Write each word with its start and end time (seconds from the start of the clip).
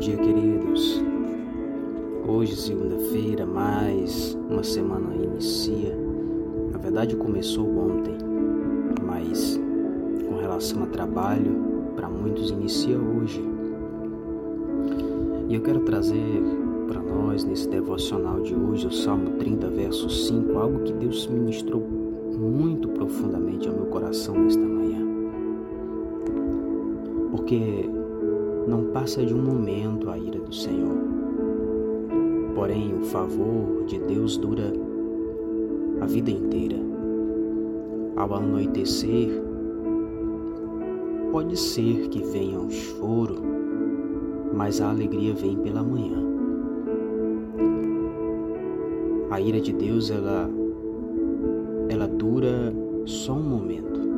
dia, 0.00 0.16
queridos. 0.16 0.98
Hoje, 2.26 2.56
segunda-feira, 2.56 3.44
mais 3.44 4.34
uma 4.48 4.62
semana 4.62 5.14
inicia. 5.14 5.94
Na 6.72 6.78
verdade, 6.78 7.14
começou 7.16 7.68
ontem, 7.76 8.16
mas 9.04 9.60
com 10.26 10.36
relação 10.38 10.84
a 10.84 10.86
trabalho, 10.86 11.92
para 11.94 12.08
muitos 12.08 12.50
inicia 12.50 12.96
hoje. 12.96 13.44
E 15.50 15.54
eu 15.54 15.60
quero 15.60 15.80
trazer 15.80 16.42
para 16.88 17.02
nós, 17.02 17.44
nesse 17.44 17.68
devocional 17.68 18.40
de 18.40 18.54
hoje, 18.54 18.86
o 18.86 18.90
Salmo 18.90 19.32
30, 19.32 19.68
verso 19.68 20.08
5, 20.08 20.58
algo 20.58 20.78
que 20.78 20.94
Deus 20.94 21.26
ministrou 21.26 21.86
muito 22.38 22.88
profundamente 22.88 23.68
ao 23.68 23.74
meu 23.74 23.86
coração 23.86 24.34
nesta 24.34 24.64
manhã. 24.64 25.06
Porque 27.30 27.99
não 28.66 28.84
passa 28.92 29.24
de 29.24 29.34
um 29.34 29.42
momento 29.42 30.10
a 30.10 30.18
ira 30.18 30.38
do 30.38 30.54
Senhor. 30.54 30.96
Porém, 32.54 32.94
o 32.94 33.04
favor 33.04 33.84
de 33.86 33.98
Deus 33.98 34.36
dura 34.36 34.72
a 36.00 36.06
vida 36.06 36.30
inteira. 36.30 36.76
Ao 38.16 38.34
anoitecer, 38.34 39.28
pode 41.32 41.56
ser 41.58 42.08
que 42.08 42.22
venha 42.22 42.58
um 42.58 42.70
choro, 42.70 43.36
mas 44.54 44.80
a 44.80 44.90
alegria 44.90 45.32
vem 45.32 45.56
pela 45.56 45.82
manhã. 45.82 46.18
A 49.30 49.40
ira 49.40 49.60
de 49.60 49.72
Deus, 49.72 50.10
ela 50.10 50.50
ela 51.88 52.06
dura 52.06 52.72
só 53.04 53.32
um 53.32 53.42
momento. 53.42 54.09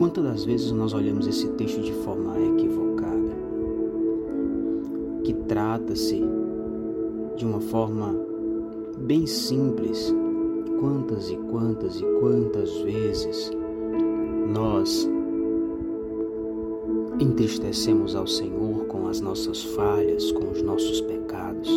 Quantas 0.00 0.24
das 0.24 0.44
vezes 0.46 0.72
nós 0.72 0.94
olhamos 0.94 1.26
esse 1.26 1.46
texto 1.50 1.82
de 1.82 1.92
forma 1.92 2.34
equivocada, 2.40 3.36
que 5.22 5.34
trata-se 5.46 6.24
de 7.36 7.44
uma 7.44 7.60
forma 7.60 8.16
bem 8.96 9.26
simples, 9.26 10.10
quantas 10.80 11.28
e 11.28 11.36
quantas 11.36 12.00
e 12.00 12.04
quantas 12.18 12.74
vezes 12.78 13.50
nós 14.54 15.06
entristecemos 17.20 18.16
ao 18.16 18.26
Senhor 18.26 18.86
com 18.86 19.06
as 19.06 19.20
nossas 19.20 19.62
falhas, 19.62 20.32
com 20.32 20.50
os 20.50 20.62
nossos 20.62 21.02
pecados, 21.02 21.68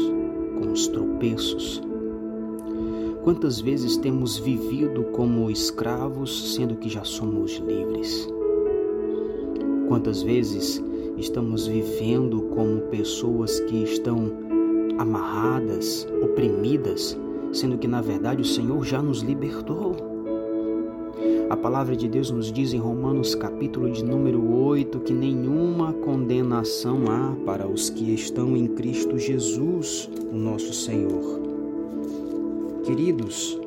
com 0.62 0.72
os 0.72 0.88
tropeços 0.88 1.82
Quantas 3.24 3.62
vezes 3.62 3.96
temos 3.96 4.38
vivido 4.38 5.06
como 5.14 5.50
escravos, 5.50 6.56
sendo 6.56 6.76
que 6.76 6.90
já 6.90 7.06
somos 7.06 7.54
livres? 7.54 8.28
Quantas 9.88 10.22
vezes 10.22 10.84
estamos 11.18 11.66
vivendo 11.66 12.42
como 12.54 12.82
pessoas 12.82 13.62
que 13.62 13.82
estão 13.82 14.30
amarradas, 14.98 16.06
oprimidas, 16.22 17.18
sendo 17.54 17.78
que 17.78 17.88
na 17.88 18.02
verdade 18.02 18.42
o 18.42 18.46
Senhor 18.46 18.84
já 18.84 19.02
nos 19.02 19.22
libertou? 19.22 19.96
A 21.50 21.56
palavra 21.56 21.96
de 21.96 22.10
Deus 22.10 22.30
nos 22.30 22.52
diz 22.52 22.74
em 22.74 22.80
Romanos 22.80 23.36
capítulo 23.36 23.90
de 23.90 24.04
número 24.04 24.54
8 24.54 25.00
que 25.00 25.14
nenhuma 25.14 25.94
condenação 25.94 27.06
há 27.10 27.34
para 27.46 27.66
os 27.70 27.90
que 27.90 28.14
estão 28.14 28.58
em 28.58 28.68
Cristo 28.68 29.18
Jesus, 29.18 30.10
o 30.30 30.36
nosso 30.36 30.74
Senhor. 30.74 31.53
Queridos, 32.84 33.58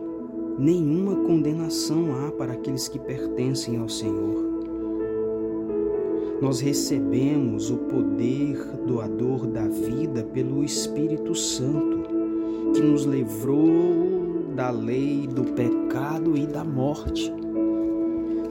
nenhuma 0.58 1.16
condenação 1.26 2.14
há 2.14 2.30
para 2.32 2.52
aqueles 2.52 2.86
que 2.86 2.98
pertencem 2.98 3.78
ao 3.78 3.88
Senhor. 3.88 4.44
Nós 6.42 6.60
recebemos 6.60 7.70
o 7.70 7.78
poder 7.78 8.58
doador 8.86 9.46
da 9.46 9.66
vida 9.66 10.22
pelo 10.22 10.62
Espírito 10.62 11.34
Santo, 11.34 12.10
que 12.74 12.82
nos 12.82 13.04
livrou 13.04 14.52
da 14.54 14.68
lei 14.68 15.26
do 15.26 15.44
pecado 15.44 16.36
e 16.36 16.46
da 16.46 16.62
morte. 16.62 17.32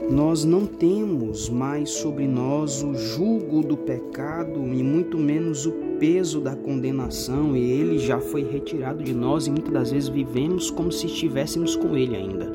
Nós 0.10 0.46
não 0.46 0.68
temos 0.68 1.50
mais 1.50 1.90
sobre 1.90 2.28
nós 2.28 2.84
o 2.84 2.94
jugo 2.94 3.64
do 3.64 3.76
pecado 3.76 4.60
e 4.60 4.84
muito 4.84 5.18
menos 5.18 5.66
o 5.66 5.72
peso 6.00 6.40
da 6.40 6.56
condenação 6.56 7.58
e 7.58 7.72
ele 7.72 7.98
já 7.98 8.20
foi 8.20 8.44
retirado 8.44 9.04
de 9.04 9.16
nós 9.16 9.48
e 9.48 9.52
muitas 9.52 9.74
das 9.74 9.92
vezes 9.92 10.10
vivemos 10.10 10.70
como 10.70 10.92
se 10.92 11.08
estivéssemos 11.08 11.76
com 11.76 11.98
ele 11.98 12.16
ainda. 12.16 12.54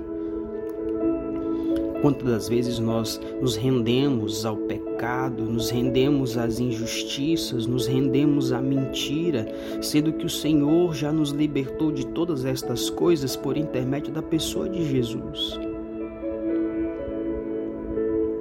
Quantas 2.00 2.25
das 2.25 2.49
vezes 2.49 2.78
nós 2.78 3.21
nos 3.43 3.56
rendemos 3.56 4.47
ao 4.47 4.56
pecado, 4.56 5.43
nos 5.44 5.71
rendemos 5.71 6.38
às 6.38 6.61
injustiças, 6.61 7.67
nos 7.67 7.87
rendemos 7.87 8.53
à 8.53 8.62
mentira, 8.62 9.47
sendo 9.82 10.12
que 10.12 10.25
o 10.25 10.31
Senhor 10.31 10.94
já 10.94 11.12
nos 11.12 11.31
libertou 11.31 11.91
de 11.91 12.06
todas 12.06 12.44
estas 12.44 12.88
coisas 12.88 13.34
por 13.34 13.56
intermédio 13.56 14.12
da 14.12 14.22
pessoa 14.22 14.69
de 14.69 14.82
Jesus. 14.84 15.59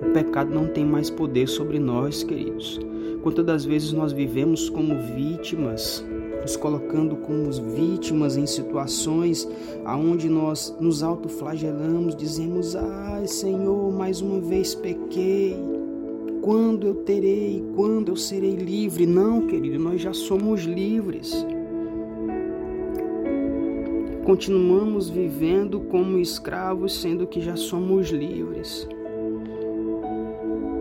O 0.09 0.11
pecado 0.11 0.51
não 0.51 0.65
tem 0.65 0.83
mais 0.83 1.07
poder 1.07 1.47
sobre 1.47 1.77
nós, 1.77 2.23
queridos. 2.23 2.79
Quantas 3.21 3.45
das 3.45 3.63
vezes 3.63 3.93
nós 3.93 4.11
vivemos 4.11 4.67
como 4.67 4.95
vítimas, 5.15 6.03
nos 6.41 6.55
colocando 6.55 7.15
como 7.15 7.51
vítimas 7.75 8.35
em 8.35 8.47
situações 8.47 9.47
aonde 9.85 10.27
nós 10.27 10.75
nos 10.79 11.03
autoflagelamos, 11.03 12.15
dizemos: 12.15 12.75
"Ai, 12.75 13.27
Senhor, 13.27 13.93
mais 13.93 14.19
uma 14.19 14.41
vez 14.41 14.73
pequei. 14.73 15.55
Quando 16.41 16.87
eu 16.87 16.95
terei? 16.95 17.63
Quando 17.75 18.09
eu 18.09 18.15
serei 18.15 18.55
livre?" 18.55 19.05
Não, 19.05 19.45
querido, 19.45 19.77
nós 19.77 20.01
já 20.01 20.11
somos 20.11 20.61
livres. 20.63 21.45
Continuamos 24.25 25.07
vivendo 25.07 25.81
como 25.81 26.17
escravos, 26.17 26.99
sendo 26.99 27.27
que 27.27 27.39
já 27.39 27.55
somos 27.55 28.09
livres. 28.09 28.87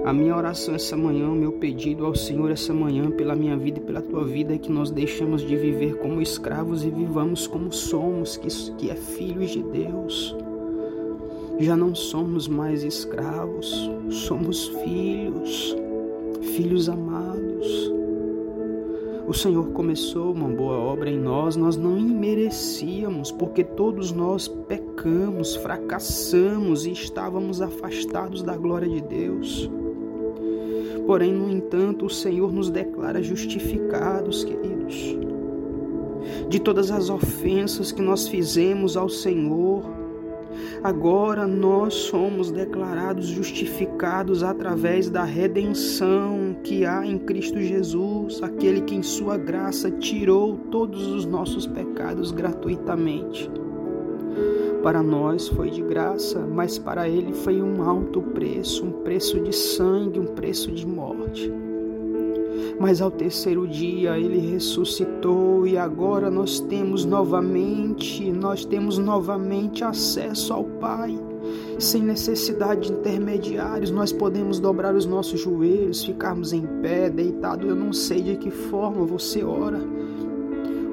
A 0.08 0.12
minha 0.14 0.34
oração 0.34 0.74
essa 0.74 0.96
manhã, 0.96 1.28
o 1.28 1.34
meu 1.34 1.52
pedido 1.52 2.06
ao 2.06 2.14
Senhor 2.14 2.50
essa 2.50 2.72
manhã, 2.72 3.10
pela 3.10 3.36
minha 3.36 3.58
vida 3.58 3.78
e 3.78 3.82
pela 3.82 4.00
tua 4.00 4.24
vida, 4.24 4.54
é 4.54 4.58
que 4.58 4.72
nós 4.72 4.91
deixemos 4.91 5.42
de 5.42 5.54
viver 5.54 5.98
como 5.98 6.22
escravos 6.22 6.82
e 6.82 6.88
vivamos 6.88 7.46
como 7.46 7.70
somos, 7.70 8.34
que, 8.38 8.48
que 8.78 8.91
é 8.91 8.94
filhos 8.94 9.50
de 9.50 9.62
Deus. 9.62 10.34
Já 11.58 11.76
não 11.76 11.94
somos 11.94 12.48
mais 12.48 12.84
escravos, 12.84 13.91
somos 14.08 14.68
filhos, 14.82 15.76
filhos 16.56 16.88
amados. 16.88 17.92
O 19.26 19.34
Senhor 19.34 19.72
começou 19.72 20.32
uma 20.32 20.48
boa 20.48 20.78
obra 20.78 21.10
em 21.10 21.18
nós, 21.18 21.54
nós 21.54 21.76
não 21.76 22.00
merecíamos, 22.00 23.30
porque 23.30 23.62
todos 23.62 24.10
nós 24.10 24.48
pecamos, 24.48 25.54
fracassamos 25.56 26.86
e 26.86 26.92
estávamos 26.92 27.60
afastados 27.60 28.42
da 28.42 28.56
glória 28.56 28.88
de 28.88 29.02
Deus. 29.02 29.70
Porém, 31.08 31.32
no 31.32 31.48
entanto, 31.48 32.04
o 32.04 32.10
Senhor 32.10 32.52
nos 32.52 32.69
declara 32.69 33.22
justificados, 33.22 34.44
queridos. 34.44 35.16
De 36.50 36.60
todas 36.60 36.91
as 36.91 37.08
ofensas 37.08 37.91
que 37.91 38.02
nós 38.02 38.28
fizemos 38.28 38.94
ao 38.94 39.08
Senhor, 39.08 39.84
agora 40.84 41.47
nós 41.47 41.94
somos 41.94 42.50
declarados 42.50 43.26
justificados 43.26 44.42
através 44.42 45.08
da 45.08 45.24
redenção 45.24 46.54
que 46.62 46.84
há 46.84 47.06
em 47.06 47.18
Cristo 47.18 47.58
Jesus, 47.58 48.42
aquele 48.42 48.82
que 48.82 48.94
em 48.94 49.02
Sua 49.02 49.38
graça 49.38 49.91
tirou 49.91 50.58
todos 50.70 51.06
os 51.06 51.24
nossos 51.24 51.66
pecados 51.66 52.32
gratuitamente. 52.32 53.50
Para 54.83 55.03
nós 55.03 55.49
foi 55.49 55.71
de 55.71 55.83
graça, 55.83 56.39
mas 56.41 56.78
para 56.78 57.09
ele 57.09 57.33
foi 57.33 57.61
um 57.61 57.83
alto 57.83 58.22
preço, 58.22 58.84
um 58.84 58.93
preço 59.03 59.41
de 59.41 59.53
sangue, 59.53 60.21
um 60.21 60.27
preço 60.27 60.71
de 60.71 60.86
morte. 60.86 61.53
Mas 62.78 63.03
ao 63.03 63.10
terceiro 63.10 63.66
dia 63.66 64.16
ele 64.19 64.39
ressuscitou 64.39 65.66
e 65.66 65.77
agora 65.77 66.30
nós 66.30 66.60
temos 66.60 67.04
novamente, 67.04 68.30
nós 68.30 68.65
temos 68.65 68.98
novamente 68.98 69.83
acesso 69.83 70.53
ao 70.53 70.65
Pai. 70.65 71.19
Sem 71.78 72.03
necessidade 72.03 72.89
de 72.89 72.92
intermediários, 72.92 73.91
nós 73.91 74.13
podemos 74.13 74.60
dobrar 74.60 74.95
os 74.95 75.07
nossos 75.07 75.41
joelhos, 75.41 76.04
ficarmos 76.04 76.53
em 76.53 76.63
pé, 76.81 77.10
deitado. 77.10 77.66
Eu 77.66 77.74
não 77.74 77.92
sei 77.92 78.22
de 78.22 78.36
que 78.36 78.51
forma 78.51 79.04
você 79.04 79.42
ora 79.42 79.81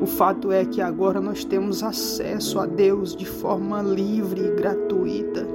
o 0.01 0.05
fato 0.05 0.51
é 0.51 0.65
que 0.65 0.81
agora 0.81 1.21
nós 1.21 1.45
temos 1.45 1.81
acesso 1.81 2.59
a 2.59 2.65
Deus 2.65 3.15
de 3.15 3.25
forma 3.25 3.81
livre 3.81 4.41
e 4.41 4.51
gratuita. 4.51 5.47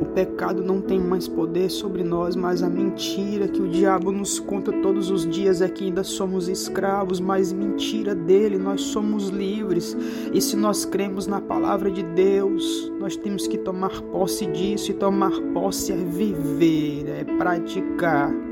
O 0.00 0.04
pecado 0.06 0.62
não 0.62 0.80
tem 0.80 0.98
mais 0.98 1.28
poder 1.28 1.70
sobre 1.70 2.02
nós, 2.02 2.34
mas 2.34 2.62
a 2.62 2.68
mentira 2.68 3.46
que 3.46 3.62
o 3.62 3.68
diabo 3.68 4.10
nos 4.10 4.40
conta 4.40 4.72
todos 4.82 5.10
os 5.10 5.24
dias 5.24 5.62
é 5.62 5.68
que 5.68 5.84
ainda 5.84 6.02
somos 6.02 6.48
escravos, 6.48 7.20
mas 7.20 7.52
mentira 7.52 8.12
dele, 8.14 8.58
nós 8.58 8.80
somos 8.80 9.28
livres. 9.28 9.96
E 10.32 10.40
se 10.40 10.56
nós 10.56 10.84
cremos 10.84 11.28
na 11.28 11.40
palavra 11.40 11.88
de 11.90 12.02
Deus, 12.02 12.92
nós 12.98 13.16
temos 13.16 13.46
que 13.46 13.56
tomar 13.56 14.02
posse 14.02 14.44
disso 14.46 14.90
e 14.90 14.94
tomar 14.94 15.40
posse 15.54 15.92
é 15.92 15.96
viver, 15.96 17.08
é 17.08 17.24
praticar. 17.38 18.51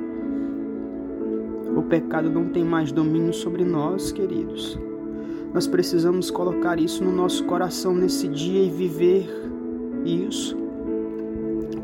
Pecado 1.91 2.31
não 2.31 2.49
tem 2.51 2.63
mais 2.63 2.93
domínio 2.93 3.35
sobre 3.35 3.65
nós, 3.65 4.13
queridos. 4.13 4.79
Nós 5.53 5.67
precisamos 5.67 6.31
colocar 6.31 6.79
isso 6.79 7.03
no 7.03 7.11
nosso 7.11 7.45
coração 7.47 7.93
nesse 7.93 8.29
dia 8.29 8.63
e 8.63 8.71
viver 8.71 9.29
isso. 10.05 10.57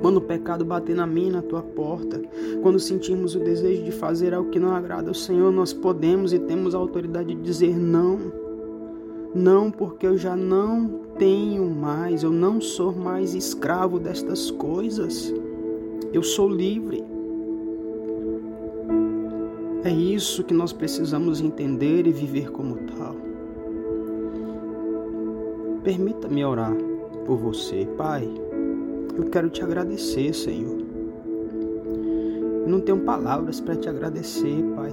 Quando 0.00 0.18
o 0.18 0.20
pecado 0.20 0.64
bater 0.64 0.94
na 0.94 1.08
minha, 1.08 1.32
na 1.32 1.42
tua 1.42 1.60
porta, 1.60 2.22
quando 2.62 2.78
sentirmos 2.78 3.34
o 3.34 3.40
desejo 3.40 3.82
de 3.82 3.90
fazer 3.90 4.32
algo 4.32 4.48
que 4.48 4.60
não 4.60 4.76
agrada 4.76 5.08
ao 5.08 5.14
Senhor, 5.14 5.50
nós 5.50 5.72
podemos 5.72 6.32
e 6.32 6.38
temos 6.38 6.72
a 6.72 6.78
autoridade 6.78 7.34
de 7.34 7.42
dizer 7.42 7.76
não. 7.76 8.20
Não, 9.34 9.72
porque 9.72 10.06
eu 10.06 10.16
já 10.16 10.36
não 10.36 11.00
tenho 11.18 11.68
mais, 11.68 12.22
eu 12.22 12.30
não 12.30 12.60
sou 12.60 12.94
mais 12.94 13.34
escravo 13.34 13.98
destas 13.98 14.52
coisas. 14.52 15.34
Eu 16.12 16.22
sou 16.22 16.48
livre. 16.48 17.15
É 19.86 19.88
isso 19.88 20.42
que 20.42 20.52
nós 20.52 20.72
precisamos 20.72 21.40
entender 21.40 22.08
e 22.08 22.12
viver 22.12 22.50
como 22.50 22.74
tal. 22.74 23.14
Permita-me 25.84 26.44
orar 26.44 26.76
por 27.24 27.36
você, 27.36 27.86
Pai. 27.96 28.28
Eu 29.16 29.30
quero 29.30 29.48
te 29.48 29.62
agradecer, 29.62 30.34
Senhor. 30.34 30.76
Eu 32.64 32.68
não 32.68 32.80
tenho 32.80 32.98
palavras 33.02 33.60
para 33.60 33.76
te 33.76 33.88
agradecer, 33.88 34.60
Pai. 34.74 34.90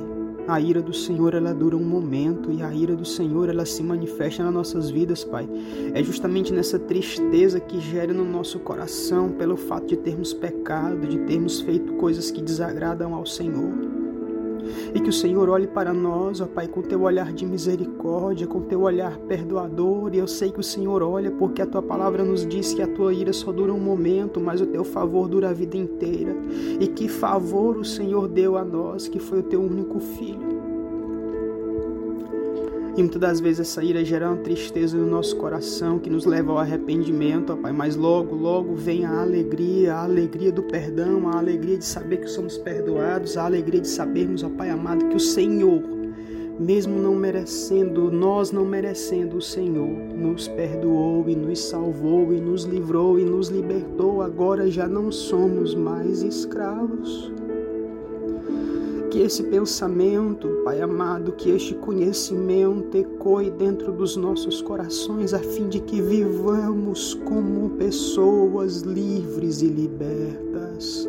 A 0.47 0.61
ira 0.61 0.79
do 0.79 0.93
Senhor 0.93 1.33
ela 1.33 1.55
dura 1.55 1.75
um 1.75 1.83
momento 1.83 2.51
e 2.51 2.61
a 2.61 2.71
ira 2.71 2.95
do 2.95 3.03
Senhor 3.03 3.49
ela 3.49 3.65
se 3.65 3.81
manifesta 3.81 4.43
nas 4.43 4.53
nossas 4.53 4.91
vidas, 4.91 5.23
Pai. 5.23 5.49
É 5.95 6.03
justamente 6.03 6.53
nessa 6.53 6.77
tristeza 6.77 7.59
que 7.59 7.79
gera 7.79 8.13
no 8.13 8.23
nosso 8.23 8.59
coração 8.59 9.31
pelo 9.31 9.57
fato 9.57 9.87
de 9.87 9.97
termos 9.97 10.35
pecado, 10.35 11.07
de 11.07 11.17
termos 11.21 11.61
feito 11.61 11.93
coisas 11.93 12.29
que 12.29 12.43
desagradam 12.43 13.15
ao 13.15 13.25
Senhor. 13.25 14.02
E 14.93 14.99
que 14.99 15.09
o 15.09 15.13
Senhor 15.13 15.49
olhe 15.49 15.67
para 15.67 15.93
nós, 15.93 16.41
ó 16.41 16.45
Pai, 16.45 16.67
com 16.67 16.81
teu 16.81 17.01
olhar 17.01 17.31
de 17.33 17.45
misericórdia, 17.45 18.47
com 18.47 18.61
teu 18.61 18.81
olhar 18.81 19.17
perdoador. 19.19 20.13
E 20.13 20.17
eu 20.17 20.27
sei 20.27 20.51
que 20.51 20.59
o 20.59 20.63
Senhor 20.63 21.01
olha 21.01 21.31
porque 21.31 21.61
a 21.61 21.65
tua 21.65 21.81
palavra 21.81 22.23
nos 22.23 22.45
diz 22.45 22.73
que 22.73 22.81
a 22.81 22.87
tua 22.87 23.13
ira 23.13 23.33
só 23.33 23.51
dura 23.51 23.73
um 23.73 23.79
momento, 23.79 24.39
mas 24.39 24.61
o 24.61 24.65
teu 24.65 24.83
favor 24.83 25.27
dura 25.27 25.49
a 25.49 25.53
vida 25.53 25.77
inteira. 25.77 26.35
E 26.79 26.87
que 26.87 27.07
favor 27.07 27.77
o 27.77 27.85
Senhor 27.85 28.27
deu 28.27 28.57
a 28.57 28.63
nós, 28.63 29.07
que 29.07 29.19
foi 29.19 29.39
o 29.39 29.43
teu 29.43 29.61
único 29.61 29.99
filho. 29.99 30.52
E 32.95 33.01
muitas 33.01 33.19
das 33.19 33.39
vezes 33.39 33.61
essa 33.61 33.83
ira 33.83 34.05
gera 34.05 34.29
uma 34.29 34.37
tristeza 34.37 34.95
no 34.95 35.07
nosso 35.07 35.35
coração 35.37 35.97
que 35.97 36.11
nos 36.11 36.25
leva 36.25 36.51
ao 36.51 36.59
arrependimento, 36.59 37.51
ó 37.51 37.55
Pai. 37.55 37.71
Mas 37.71 37.95
logo, 37.95 38.35
logo 38.35 38.75
vem 38.75 39.03
a 39.03 39.21
alegria, 39.21 39.95
a 39.95 40.03
alegria 40.03 40.51
do 40.51 40.61
perdão, 40.61 41.27
a 41.27 41.39
alegria 41.39 41.75
de 41.75 41.85
saber 41.85 42.17
que 42.17 42.27
somos 42.27 42.55
perdoados, 42.55 43.35
a 43.35 43.45
alegria 43.45 43.81
de 43.81 43.87
sabermos, 43.87 44.43
ó 44.43 44.49
Pai 44.49 44.69
amado, 44.69 45.07
que 45.09 45.15
o 45.15 45.19
Senhor, 45.19 45.81
mesmo 46.59 46.99
não 46.99 47.15
merecendo, 47.15 48.11
nós 48.11 48.51
não 48.51 48.63
merecendo, 48.63 49.37
o 49.37 49.41
Senhor 49.41 49.89
nos 50.15 50.47
perdoou 50.49 51.27
e 51.27 51.35
nos 51.35 51.61
salvou 51.61 52.31
e 52.31 52.39
nos 52.39 52.63
livrou 52.63 53.19
e 53.19 53.25
nos 53.25 53.47
libertou. 53.47 54.21
Agora 54.21 54.69
já 54.69 54.87
não 54.87 55.11
somos 55.11 55.73
mais 55.73 56.21
escravos 56.21 57.33
que 59.13 59.19
esse 59.19 59.43
pensamento, 59.43 60.49
Pai 60.65 60.81
amado, 60.81 61.33
que 61.33 61.51
este 61.51 61.75
conhecimento 61.75 62.97
ecoe 62.97 63.51
dentro 63.51 63.91
dos 63.91 64.17
nossos 64.17 64.59
corações, 64.59 65.35
a 65.35 65.39
fim 65.39 65.69
de 65.69 65.79
que 65.81 66.01
vivamos 66.01 67.13
como 67.23 67.69
pessoas 67.77 68.81
livres 68.81 69.61
e 69.61 69.67
libertas. 69.67 71.07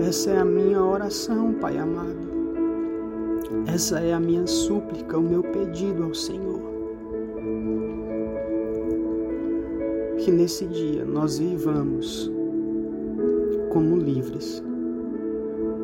Essa 0.00 0.30
é 0.30 0.38
a 0.38 0.44
minha 0.44 0.82
oração, 0.82 1.54
Pai 1.60 1.78
amado. 1.78 2.26
Essa 3.72 4.00
é 4.00 4.12
a 4.12 4.18
minha 4.18 4.48
súplica, 4.48 5.16
o 5.16 5.22
meu 5.22 5.44
pedido 5.44 6.02
ao 6.02 6.12
Senhor. 6.12 6.60
Que 10.18 10.32
nesse 10.32 10.66
dia 10.66 11.04
nós 11.04 11.38
vivamos 11.38 12.28
como 13.70 13.96
livres 13.96 14.60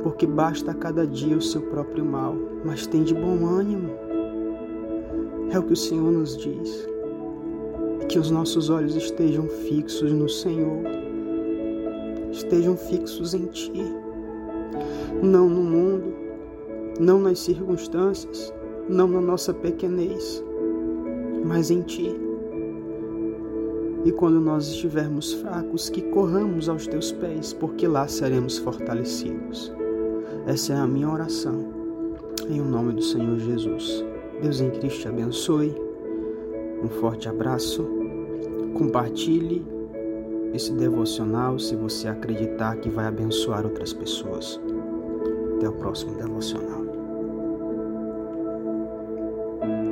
porque 0.04 0.26
basta 0.26 0.70
a 0.70 0.74
cada 0.74 1.06
dia 1.06 1.34
o 1.34 1.40
seu 1.40 1.62
próprio 1.62 2.04
mal, 2.04 2.36
mas 2.62 2.86
tem 2.86 3.02
de 3.02 3.14
bom 3.14 3.46
ânimo. 3.46 3.90
É 5.50 5.58
o 5.58 5.62
que 5.62 5.72
o 5.72 5.76
Senhor 5.76 6.12
nos 6.12 6.36
diz. 6.36 6.86
Que 8.06 8.18
os 8.18 8.30
nossos 8.30 8.68
olhos 8.68 8.94
estejam 8.96 9.48
fixos 9.48 10.12
no 10.12 10.28
Senhor, 10.28 10.82
estejam 12.30 12.76
fixos 12.76 13.32
em 13.32 13.46
Ti, 13.46 13.82
não 15.22 15.48
no 15.48 15.62
mundo, 15.62 16.14
não 17.00 17.18
nas 17.18 17.38
circunstâncias, 17.38 18.52
não 18.86 19.08
na 19.08 19.22
nossa 19.22 19.54
pequenez, 19.54 20.44
mas 21.46 21.70
em 21.70 21.80
Ti. 21.80 22.14
E 24.04 24.12
quando 24.12 24.38
nós 24.38 24.68
estivermos 24.68 25.32
fracos, 25.32 25.88
que 25.88 26.02
corramos 26.02 26.68
aos 26.68 26.86
Teus 26.86 27.10
pés, 27.10 27.54
porque 27.54 27.88
lá 27.88 28.06
seremos 28.06 28.58
fortalecidos. 28.58 29.72
Essa 30.46 30.74
é 30.74 30.76
a 30.76 30.86
minha 30.86 31.08
oração. 31.08 31.72
Em 32.50 32.60
o 32.60 32.64
nome 32.64 32.92
do 32.92 33.02
Senhor 33.02 33.38
Jesus. 33.38 34.04
Deus 34.42 34.60
em 34.60 34.70
Cristo 34.70 35.00
te 35.00 35.08
abençoe. 35.08 35.74
Um 36.82 36.88
forte 37.00 37.30
abraço. 37.30 37.88
Compartilhe 38.74 39.64
esse 40.52 40.72
devocional 40.72 41.58
se 41.58 41.74
você 41.74 42.08
acreditar 42.08 42.76
que 42.76 42.90
vai 42.90 43.06
abençoar 43.06 43.64
outras 43.64 43.94
pessoas. 43.94 44.60
Até 45.56 45.66
o 45.66 45.72
próximo 45.72 46.14
devocional. 46.16 46.73